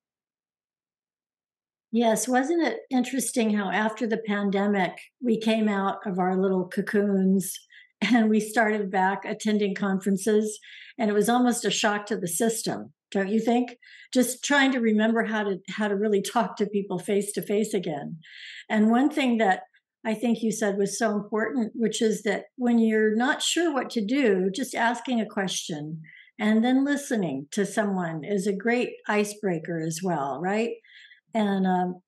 Yes 1.90 2.28
wasn't 2.28 2.67
it 2.67 2.81
interesting 2.90 3.55
how 3.55 3.71
after 3.71 4.07
the 4.07 4.23
pandemic 4.26 4.99
we 5.23 5.40
came 5.40 5.69
out 5.69 5.99
of 6.07 6.19
our 6.19 6.37
little 6.37 6.69
cocoons 6.69 7.59
and 8.00 8.28
we 8.28 8.40
started 8.40 8.90
back 8.90 9.25
attending 9.25 9.75
conferences 9.75 10.59
and 10.99 11.11
it 11.11 11.14
was 11.14 11.28
almost 11.28 11.64
a 11.64 11.71
shock 11.71 12.07
to 12.07 12.17
the 12.17 12.28
system 12.28 12.93
don't 13.11 13.29
you 13.29 13.41
think? 13.41 13.77
Just 14.12 14.45
trying 14.45 14.73
to 14.73 14.81
remember 14.81 15.25
how 15.25 15.45
to 15.45 15.59
how 15.71 15.88
to 15.88 15.97
really 15.97 16.23
talk 16.23 16.57
to 16.57 16.67
people 16.67 16.99
face 16.99 17.33
to 17.33 17.43
face 17.43 17.75
again. 17.75 18.19
And 18.69 18.91
one 18.91 19.11
thing 19.11 19.38
that 19.38 19.62
i 20.07 20.15
think 20.15 20.43
you 20.43 20.53
said 20.53 20.79
was 20.79 20.97
so 20.97 21.17
important 21.17 21.73
which 21.75 22.00
is 22.00 22.23
that 22.23 22.45
when 22.57 22.79
you're 22.79 23.17
not 23.17 23.43
sure 23.43 23.75
what 23.75 23.91
to 23.91 24.05
do 24.05 24.49
just 24.55 24.75
asking 24.75 25.21
a 25.21 25.27
question 25.27 26.00
and 26.38 26.65
then 26.65 26.85
listening 26.85 27.49
to 27.50 27.67
someone 27.67 28.23
is 28.23 28.47
a 28.47 28.53
great 28.53 28.91
icebreaker 29.09 29.81
as 29.81 30.00
well 30.03 30.41
right? 30.41 30.71
And 31.35 31.67
um, 31.67 32.00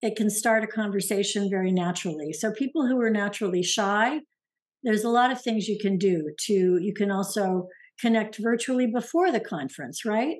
it 0.00 0.16
can 0.16 0.30
start 0.30 0.64
a 0.64 0.68
conversation 0.68 1.50
very 1.50 1.72
naturally. 1.72 2.32
So 2.32 2.52
people 2.52 2.86
who 2.86 3.00
are 3.00 3.10
naturally 3.10 3.62
shy 3.62 4.20
there's 4.84 5.04
a 5.04 5.08
lot 5.08 5.32
of 5.32 5.40
things 5.40 5.66
you 5.66 5.78
can 5.78 5.98
do 5.98 6.30
to 6.46 6.78
you 6.80 6.92
can 6.94 7.10
also 7.10 7.66
connect 8.00 8.38
virtually 8.38 8.86
before 8.86 9.30
the 9.30 9.40
conference, 9.40 10.04
right? 10.04 10.38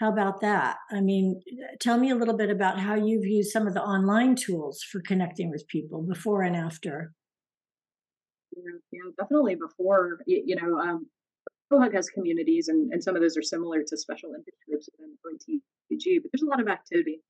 How 0.00 0.12
about 0.12 0.40
that? 0.42 0.76
I 0.90 1.00
mean, 1.00 1.40
tell 1.80 1.98
me 1.98 2.10
a 2.10 2.14
little 2.14 2.36
bit 2.36 2.50
about 2.50 2.78
how 2.78 2.94
you've 2.94 3.24
used 3.24 3.50
some 3.50 3.66
of 3.66 3.72
the 3.72 3.82
online 3.82 4.36
tools 4.36 4.82
for 4.82 5.00
connecting 5.00 5.50
with 5.50 5.66
people 5.68 6.02
before 6.02 6.42
and 6.42 6.54
after. 6.54 7.12
Yeah, 8.54 8.62
yeah 8.92 9.10
definitely 9.18 9.54
before. 9.54 10.18
You, 10.26 10.56
know, 10.56 10.78
um, 10.78 11.06
OHUG 11.72 11.94
has 11.94 12.10
communities, 12.10 12.68
and, 12.68 12.92
and 12.92 13.02
some 13.02 13.16
of 13.16 13.22
those 13.22 13.38
are 13.38 13.42
similar 13.42 13.82
to 13.86 13.96
special 13.96 14.30
interest 14.30 14.58
groups 14.68 14.88
within 14.98 15.16
OATUG, 15.24 16.22
but 16.22 16.30
there's 16.32 16.42
a 16.42 16.50
lot 16.50 16.60
of 16.60 16.68
activity 16.68 17.22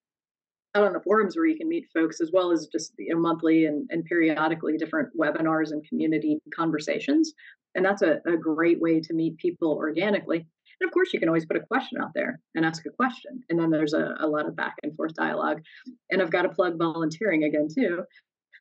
out 0.76 0.86
on 0.86 0.92
the 0.92 1.00
forums 1.00 1.36
where 1.36 1.46
you 1.46 1.56
can 1.56 1.68
meet 1.68 1.86
folks 1.92 2.20
as 2.20 2.30
well 2.32 2.52
as 2.52 2.68
just 2.70 2.92
you 2.98 3.14
know, 3.14 3.20
monthly 3.20 3.64
and, 3.64 3.88
and 3.90 4.04
periodically 4.04 4.76
different 4.76 5.08
webinars 5.18 5.70
and 5.70 5.86
community 5.88 6.38
conversations 6.54 7.32
and 7.76 7.84
that's 7.84 8.02
a, 8.02 8.20
a 8.26 8.36
great 8.36 8.80
way 8.80 9.00
to 9.00 9.12
meet 9.12 9.36
people 9.36 9.72
organically. 9.72 10.38
And 10.80 10.88
of 10.88 10.92
course, 10.92 11.12
you 11.12 11.20
can 11.20 11.28
always 11.28 11.46
put 11.46 11.58
a 11.58 11.66
question 11.66 12.00
out 12.00 12.10
there 12.14 12.40
and 12.54 12.64
ask 12.64 12.84
a 12.86 12.90
question. 12.90 13.42
And 13.48 13.58
then 13.60 13.70
there's 13.70 13.92
a, 13.92 14.16
a 14.18 14.26
lot 14.26 14.46
of 14.46 14.56
back 14.56 14.74
and 14.82 14.96
forth 14.96 15.14
dialogue. 15.14 15.62
And 16.10 16.20
I've 16.20 16.30
got 16.30 16.42
to 16.42 16.48
plug 16.48 16.78
volunteering 16.78 17.44
again, 17.44 17.68
too. 17.72 18.02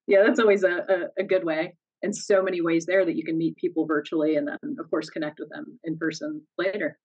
Yeah, 0.07 0.23
that's 0.23 0.39
always 0.39 0.63
a, 0.63 0.85
a, 1.17 1.21
a 1.21 1.23
good 1.23 1.45
way. 1.45 1.75
And 2.03 2.15
so 2.15 2.43
many 2.43 2.61
ways 2.61 2.85
there 2.85 3.05
that 3.05 3.15
you 3.15 3.23
can 3.23 3.37
meet 3.37 3.55
people 3.55 3.85
virtually 3.87 4.35
and 4.35 4.47
then, 4.47 4.75
of 4.79 4.89
course, 4.89 5.09
connect 5.09 5.39
with 5.39 5.49
them 5.49 5.79
in 5.83 5.97
person 5.97 6.41
later. 6.57 6.97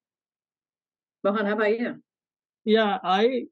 Mohan, 1.25 1.47
how 1.47 1.52
about 1.52 1.79
you? 1.79 1.95
Yeah, 2.64 2.99
I 3.02 3.45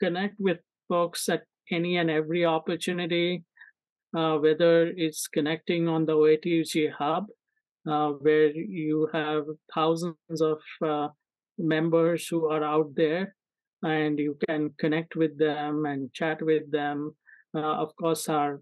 connect 0.00 0.36
with 0.38 0.58
folks 0.94 1.28
at 1.28 1.42
any 1.78 1.92
and 2.00 2.10
every 2.20 2.44
opportunity, 2.58 3.28
uh, 4.18 4.34
whether 4.44 4.74
it's 5.04 5.26
connecting 5.36 5.88
on 5.94 6.06
the 6.06 6.16
OATUG 6.24 6.74
hub 6.98 7.24
uh, 7.92 8.10
where 8.26 8.50
you 8.82 9.08
have 9.12 9.44
thousands 9.74 10.40
of 10.52 10.60
uh, 10.92 11.08
members 11.58 12.28
who 12.28 12.40
are 12.54 12.64
out 12.74 12.90
there 12.94 13.34
and 13.82 14.18
you 14.18 14.36
can 14.46 14.70
connect 14.78 15.16
with 15.16 15.34
them 15.38 15.84
and 15.90 16.12
chat 16.20 16.38
with 16.50 16.66
them 16.80 16.98
Uh, 17.54 17.76
of 17.84 17.94
course, 17.94 18.28
our 18.28 18.60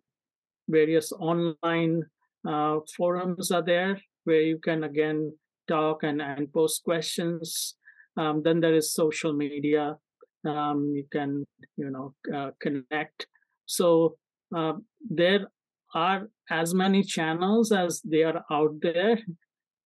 various 0.68 1.12
online 1.12 2.04
uh, 2.46 2.76
forums 2.96 3.50
are 3.50 3.64
there 3.64 3.96
where 4.24 4.42
you 4.42 4.58
can 4.58 4.84
again 4.84 5.32
talk 5.66 6.02
and, 6.02 6.20
and 6.20 6.52
post 6.52 6.84
questions. 6.84 7.74
Um, 8.20 8.42
then 8.44 8.60
there 8.60 8.76
is 8.76 8.92
social 8.92 9.32
media. 9.32 9.96
Um, 10.44 10.92
you 10.94 11.06
can, 11.12 11.44
you 11.76 11.90
know, 11.90 12.14
uh, 12.34 12.50
connect. 12.61 13.26
So 13.66 14.16
uh, 14.54 14.75
there 15.08 15.46
are 15.94 16.28
as 16.50 16.75
many 16.75 17.02
channels 17.02 17.70
as 17.72 18.00
they 18.02 18.22
are 18.25 18.44
out 18.50 18.75
there, 18.80 19.18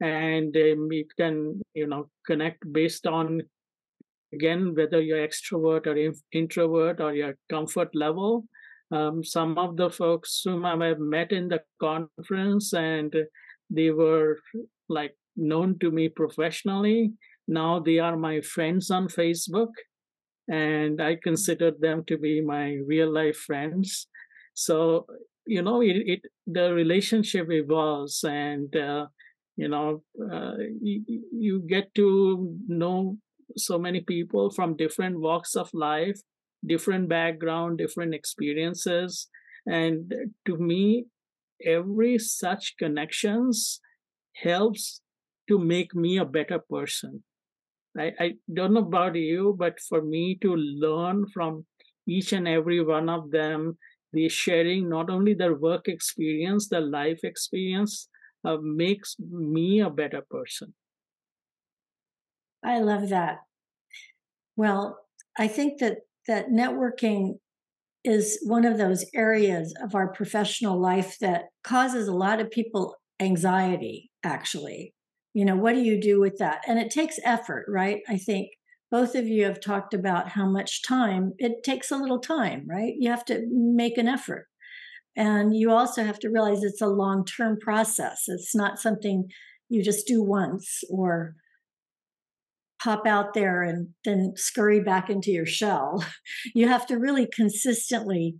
and 0.00 0.56
um, 0.56 0.88
you 0.90 1.04
can, 1.18 1.60
you 1.75 1.86
know, 1.86 2.08
connect 2.26 2.72
based 2.72 3.06
on 3.06 3.42
again 4.32 4.75
whether 4.75 5.00
you're 5.00 5.26
extrovert 5.26 5.86
or 5.86 6.12
introvert 6.32 7.00
or 7.00 7.14
your 7.14 7.36
comfort 7.50 7.90
level. 7.94 8.44
Um, 8.92 9.25
some 9.25 9.58
of 9.58 9.76
the 9.76 9.90
folks 9.90 10.42
whom 10.44 10.64
I 10.64 10.94
met 10.94 11.32
in 11.32 11.48
the 11.48 11.60
conference 11.80 12.72
and 12.72 13.12
they 13.68 13.90
were 13.90 14.38
like 14.88 15.16
known 15.36 15.78
to 15.80 15.90
me 15.90 16.08
professionally. 16.08 17.12
Now 17.48 17.80
they 17.80 17.98
are 17.98 18.16
my 18.16 18.40
friends 18.40 18.90
on 18.90 19.08
Facebook, 19.08 19.72
and 20.48 21.00
I 21.00 21.16
consider 21.16 21.70
them 21.70 22.04
to 22.06 22.18
be 22.18 22.40
my 22.40 22.78
real 22.86 23.12
life 23.12 23.36
friends. 23.36 24.06
So 24.54 25.06
you 25.46 25.62
know, 25.62 25.80
it, 25.80 25.96
it 26.06 26.20
the 26.46 26.72
relationship 26.74 27.48
evolves, 27.50 28.24
and 28.24 28.74
uh, 28.74 29.06
you 29.56 29.68
know, 29.68 30.02
uh, 30.32 30.54
you, 30.82 31.02
you 31.32 31.60
get 31.68 31.94
to 31.94 32.56
know 32.66 33.18
so 33.56 33.78
many 33.78 34.00
people 34.00 34.50
from 34.50 34.76
different 34.76 35.20
walks 35.20 35.54
of 35.54 35.70
life, 35.72 36.20
different 36.66 37.08
background, 37.08 37.78
different 37.78 38.14
experiences, 38.14 39.28
and 39.66 40.12
to 40.46 40.56
me, 40.56 41.06
every 41.64 42.18
such 42.18 42.74
connections 42.78 43.80
helps 44.42 45.00
to 45.48 45.58
make 45.58 45.94
me 45.94 46.18
a 46.18 46.24
better 46.24 46.58
person. 46.58 47.22
I, 47.98 48.12
I 48.18 48.34
don't 48.52 48.74
know 48.74 48.80
about 48.80 49.14
you, 49.14 49.54
but 49.58 49.80
for 49.80 50.02
me 50.02 50.36
to 50.42 50.54
learn 50.54 51.26
from 51.32 51.64
each 52.06 52.32
and 52.32 52.46
every 52.46 52.82
one 52.84 53.08
of 53.08 53.30
them, 53.30 53.78
the 54.12 54.28
sharing 54.28 54.88
not 54.88 55.10
only 55.10 55.34
their 55.34 55.54
work 55.54 55.88
experience, 55.88 56.68
their 56.68 56.80
life 56.80 57.20
experience, 57.24 58.08
uh, 58.44 58.56
makes 58.60 59.16
me 59.18 59.80
a 59.80 59.90
better 59.90 60.22
person. 60.30 60.74
I 62.64 62.80
love 62.80 63.08
that. 63.10 63.38
Well, 64.56 64.98
I 65.38 65.48
think 65.48 65.80
that 65.80 65.98
that 66.26 66.48
networking 66.48 67.38
is 68.04 68.38
one 68.44 68.64
of 68.64 68.78
those 68.78 69.04
areas 69.14 69.74
of 69.82 69.94
our 69.94 70.08
professional 70.08 70.80
life 70.80 71.18
that 71.20 71.46
causes 71.64 72.08
a 72.08 72.14
lot 72.14 72.40
of 72.40 72.50
people 72.50 72.94
anxiety 73.20 74.10
actually 74.22 74.94
you 75.37 75.45
know 75.45 75.55
what 75.55 75.75
do 75.75 75.83
you 75.83 76.00
do 76.00 76.19
with 76.19 76.38
that? 76.38 76.62
And 76.66 76.78
it 76.78 76.90
takes 76.90 77.19
effort 77.23 77.66
right? 77.69 78.00
I 78.09 78.16
think 78.16 78.49
both 78.90 79.14
of 79.14 79.26
you 79.26 79.45
have 79.45 79.61
talked 79.61 79.93
about 79.93 80.31
how 80.31 80.49
much 80.49 80.83
time 80.83 81.35
it 81.37 81.62
takes 81.62 81.90
a 81.90 81.99
little 81.99 82.21
time 82.21 82.66
right? 82.66 82.95
You 82.99 83.11
have 83.11 83.25
to 83.26 83.47
make 83.50 83.99
an 83.99 84.09
effort. 84.09 84.47
And 85.14 85.55
you 85.55 85.71
also 85.71 86.05
have 86.05 86.19
to 86.21 86.31
realize 86.31 86.62
it's 86.62 86.81
a 86.81 86.87
long 86.87 87.26
term 87.26 87.59
process. 87.61 88.25
It's 88.28 88.55
not 88.55 88.78
something 88.78 89.28
you 89.69 89.85
just 89.85 90.07
do 90.07 90.23
once 90.23 90.83
or 90.88 91.35
pop 92.83 93.07
out 93.07 93.35
there 93.35 93.62
and 93.62 93.88
then 94.07 94.33
scurry 94.37 94.81
back 94.81 95.11
into 95.11 95.31
your 95.31 95.47
shell. 95.47 96.03
You 96.55 96.66
have 96.68 96.87
to 96.87 96.99
really 96.99 97.29
consistently 97.31 98.37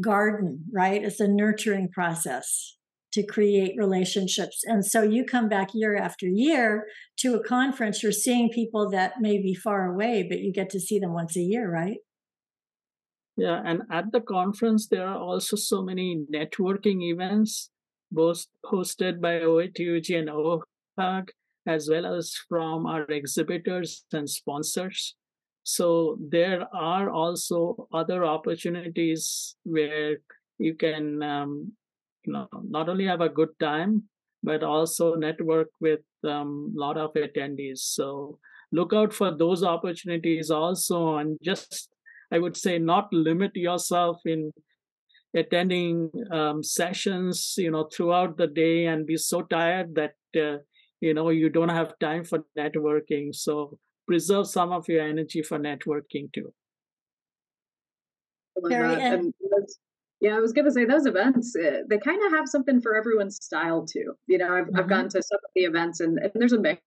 garden 0.00 0.64
right? 0.72 1.02
It's 1.02 1.18
a 1.18 1.26
nurturing 1.26 1.88
process 1.92 2.76
to 3.14 3.24
create 3.24 3.74
relationships. 3.76 4.62
And 4.64 4.84
so 4.84 5.02
you 5.02 5.24
come 5.24 5.48
back 5.48 5.68
year 5.72 5.96
after 5.96 6.26
year 6.26 6.86
to 7.18 7.34
a 7.34 7.42
conference, 7.42 8.02
you're 8.02 8.12
seeing 8.12 8.50
people 8.50 8.90
that 8.90 9.20
may 9.20 9.38
be 9.38 9.54
far 9.54 9.86
away, 9.86 10.26
but 10.28 10.40
you 10.40 10.52
get 10.52 10.68
to 10.70 10.80
see 10.80 10.98
them 10.98 11.14
once 11.14 11.36
a 11.36 11.40
year, 11.40 11.70
right? 11.70 11.98
Yeah, 13.36 13.62
and 13.64 13.82
at 13.90 14.12
the 14.12 14.20
conference, 14.20 14.88
there 14.88 15.06
are 15.06 15.18
also 15.18 15.56
so 15.56 15.82
many 15.82 16.24
networking 16.32 17.02
events, 17.02 17.70
both 18.10 18.46
hosted 18.64 19.20
by 19.20 19.40
OATUG 19.40 20.18
and 20.18 20.28
OHUG, 20.28 21.28
as 21.66 21.88
well 21.90 22.14
as 22.14 22.34
from 22.48 22.86
our 22.86 23.04
exhibitors 23.04 24.04
and 24.12 24.28
sponsors. 24.28 25.14
So 25.64 26.18
there 26.20 26.66
are 26.74 27.10
also 27.10 27.88
other 27.92 28.24
opportunities 28.24 29.56
where 29.64 30.18
you 30.58 30.74
can 30.74 31.22
um, 31.22 31.72
you 32.24 32.32
know 32.32 32.48
not 32.68 32.88
only 32.88 33.06
have 33.06 33.20
a 33.20 33.28
good 33.28 33.50
time 33.60 34.02
but 34.42 34.62
also 34.62 35.14
network 35.14 35.68
with 35.80 36.00
a 36.22 36.30
um, 36.30 36.70
lot 36.76 36.98
of 36.98 37.14
attendees. 37.14 37.78
So 37.78 38.38
look 38.72 38.92
out 38.92 39.12
for 39.14 39.30
those 39.30 39.62
opportunities 39.62 40.50
also 40.50 41.16
and 41.16 41.38
just 41.42 41.88
i 42.32 42.38
would 42.38 42.56
say 42.56 42.76
not 42.78 43.12
limit 43.12 43.54
yourself 43.54 44.20
in 44.24 44.50
attending 45.36 46.10
um, 46.32 46.62
sessions 46.62 47.54
you 47.56 47.70
know 47.70 47.88
throughout 47.92 48.36
the 48.36 48.46
day 48.46 48.86
and 48.86 49.06
be 49.06 49.16
so 49.16 49.42
tired 49.42 49.94
that 49.94 50.14
uh, 50.36 50.58
you 51.04 51.14
know 51.14 51.28
you 51.28 51.48
don't 51.50 51.68
have 51.80 51.98
time 51.98 52.24
for 52.24 52.38
networking. 52.58 53.34
So 53.34 53.78
preserve 54.06 54.46
some 54.46 54.72
of 54.72 54.88
your 54.88 55.02
energy 55.02 55.42
for 55.42 55.58
networking 55.58 56.32
too. 56.32 56.52
Carrie, 58.68 59.02
and 59.02 59.34
yeah, 60.24 60.36
I 60.36 60.40
was 60.40 60.54
going 60.54 60.64
to 60.64 60.72
say 60.72 60.86
those 60.86 61.04
events, 61.04 61.54
uh, 61.54 61.82
they 61.86 61.98
kind 61.98 62.24
of 62.24 62.32
have 62.32 62.48
something 62.48 62.80
for 62.80 62.96
everyone's 62.96 63.36
style 63.44 63.84
too. 63.84 64.14
You 64.26 64.38
know, 64.38 64.54
I've, 64.54 64.64
mm-hmm. 64.64 64.78
I've 64.78 64.88
gone 64.88 65.10
to 65.10 65.22
some 65.22 65.36
of 65.36 65.50
the 65.54 65.64
events 65.64 66.00
and, 66.00 66.18
and 66.18 66.32
there's 66.34 66.54
a 66.54 66.58
mix. 66.58 66.80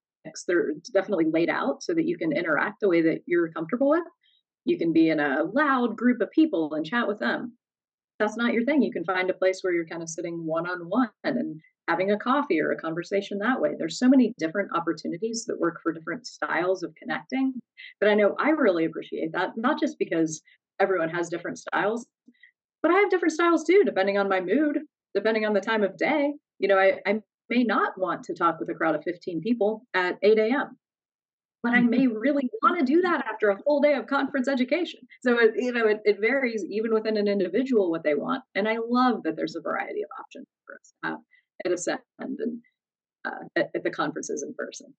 They're 0.48 0.72
definitely 0.92 1.28
laid 1.32 1.48
out 1.48 1.84
so 1.84 1.94
that 1.94 2.08
you 2.08 2.18
can 2.18 2.32
interact 2.32 2.80
the 2.82 2.90
way 2.90 3.04
that 3.04 3.20
you're 3.28 3.52
comfortable 3.52 3.90
with. 3.90 4.06
You 4.66 4.80
can 4.80 4.92
be 4.92 5.10
in 5.10 5.20
a 5.20 5.44
loud 5.54 5.96
group 5.96 6.20
of 6.20 6.32
people 6.32 6.74
and 6.74 6.84
chat 6.84 7.08
with 7.08 7.20
them. 7.20 7.56
That's 8.18 8.38
not 8.38 8.54
your 8.54 8.66
thing. 8.66 8.82
You 8.82 8.92
can 8.92 9.06
find 9.06 9.30
a 9.30 9.36
place 9.36 9.60
where 9.62 9.72
you're 9.72 9.86
kind 9.86 10.02
of 10.02 10.10
sitting 10.10 10.44
one 10.44 10.68
on 10.68 10.90
one 10.90 11.12
and 11.24 11.62
having 11.88 12.10
a 12.10 12.18
coffee 12.18 12.60
or 12.60 12.72
a 12.72 12.82
conversation 12.82 13.38
that 13.38 13.62
way. 13.62 13.76
There's 13.78 14.00
so 14.00 14.10
many 14.10 14.34
different 14.40 14.72
opportunities 14.76 15.46
that 15.46 15.60
work 15.60 15.80
for 15.84 15.94
different 15.94 16.26
styles 16.26 16.82
of 16.82 16.96
connecting. 16.96 17.54
But 18.00 18.10
I 18.10 18.16
know 18.16 18.36
I 18.40 18.50
really 18.50 18.86
appreciate 18.86 19.32
that, 19.34 19.52
not 19.58 19.80
just 19.80 20.00
because 20.00 20.42
everyone 20.80 21.10
has 21.10 21.30
different 21.30 21.60
styles, 21.60 22.08
but 22.82 22.92
I 22.92 22.96
have 22.96 23.10
different 23.10 23.34
styles 23.34 23.64
too, 23.64 23.84
depending 23.86 24.18
on 24.18 24.30
my 24.30 24.40
mood, 24.40 24.80
depending 25.14 25.46
on 25.46 25.54
the 25.54 25.62
time 25.62 25.84
of 25.84 25.98
day. 25.98 26.34
You 26.60 26.68
know, 26.68 26.78
I, 26.78 27.00
I 27.06 27.22
may 27.50 27.64
not 27.64 27.98
want 27.98 28.24
to 28.24 28.34
talk 28.34 28.60
with 28.60 28.70
a 28.70 28.74
crowd 28.74 28.96
of 28.96 29.04
15 29.04 29.42
people 29.42 29.86
at 29.94 30.18
8 30.22 30.38
a.m. 30.40 30.78
But 31.64 31.74
I 31.74 31.82
may 31.82 32.08
really 32.08 32.50
want 32.62 32.80
to 32.80 32.86
do 32.86 33.02
that 33.02 33.26
after 33.26 33.50
a 33.50 33.60
full 33.60 33.82
day 33.82 33.94
of 33.94 34.08
conference 34.08 34.48
education. 34.48 35.02
So 35.22 35.40
it, 35.40 35.54
you 35.56 35.72
know, 35.72 35.88
it, 35.88 36.02
it 36.06 36.20
varies 36.20 36.66
even 36.70 36.94
within 36.94 37.18
an 37.18 37.28
individual 37.28 37.92
what 37.92 38.04
they 38.04 38.16
want. 38.16 38.44
And 38.56 38.68
I 38.68 38.78
love 38.88 39.24
that 39.24 39.36
there's 39.36 39.56
a 39.56 39.62
variety 39.62 40.04
of 40.04 40.10
options 40.20 40.48
for 40.66 40.76
us 40.76 40.94
to 41.04 41.10
have 41.10 41.20
at 41.66 41.72
Ascend 41.72 42.00
and 42.20 42.60
uh, 43.26 43.46
at, 43.56 43.70
at 43.76 43.84
the 43.84 43.90
conferences 43.90 44.44
in 44.44 44.54
person. 44.54 44.94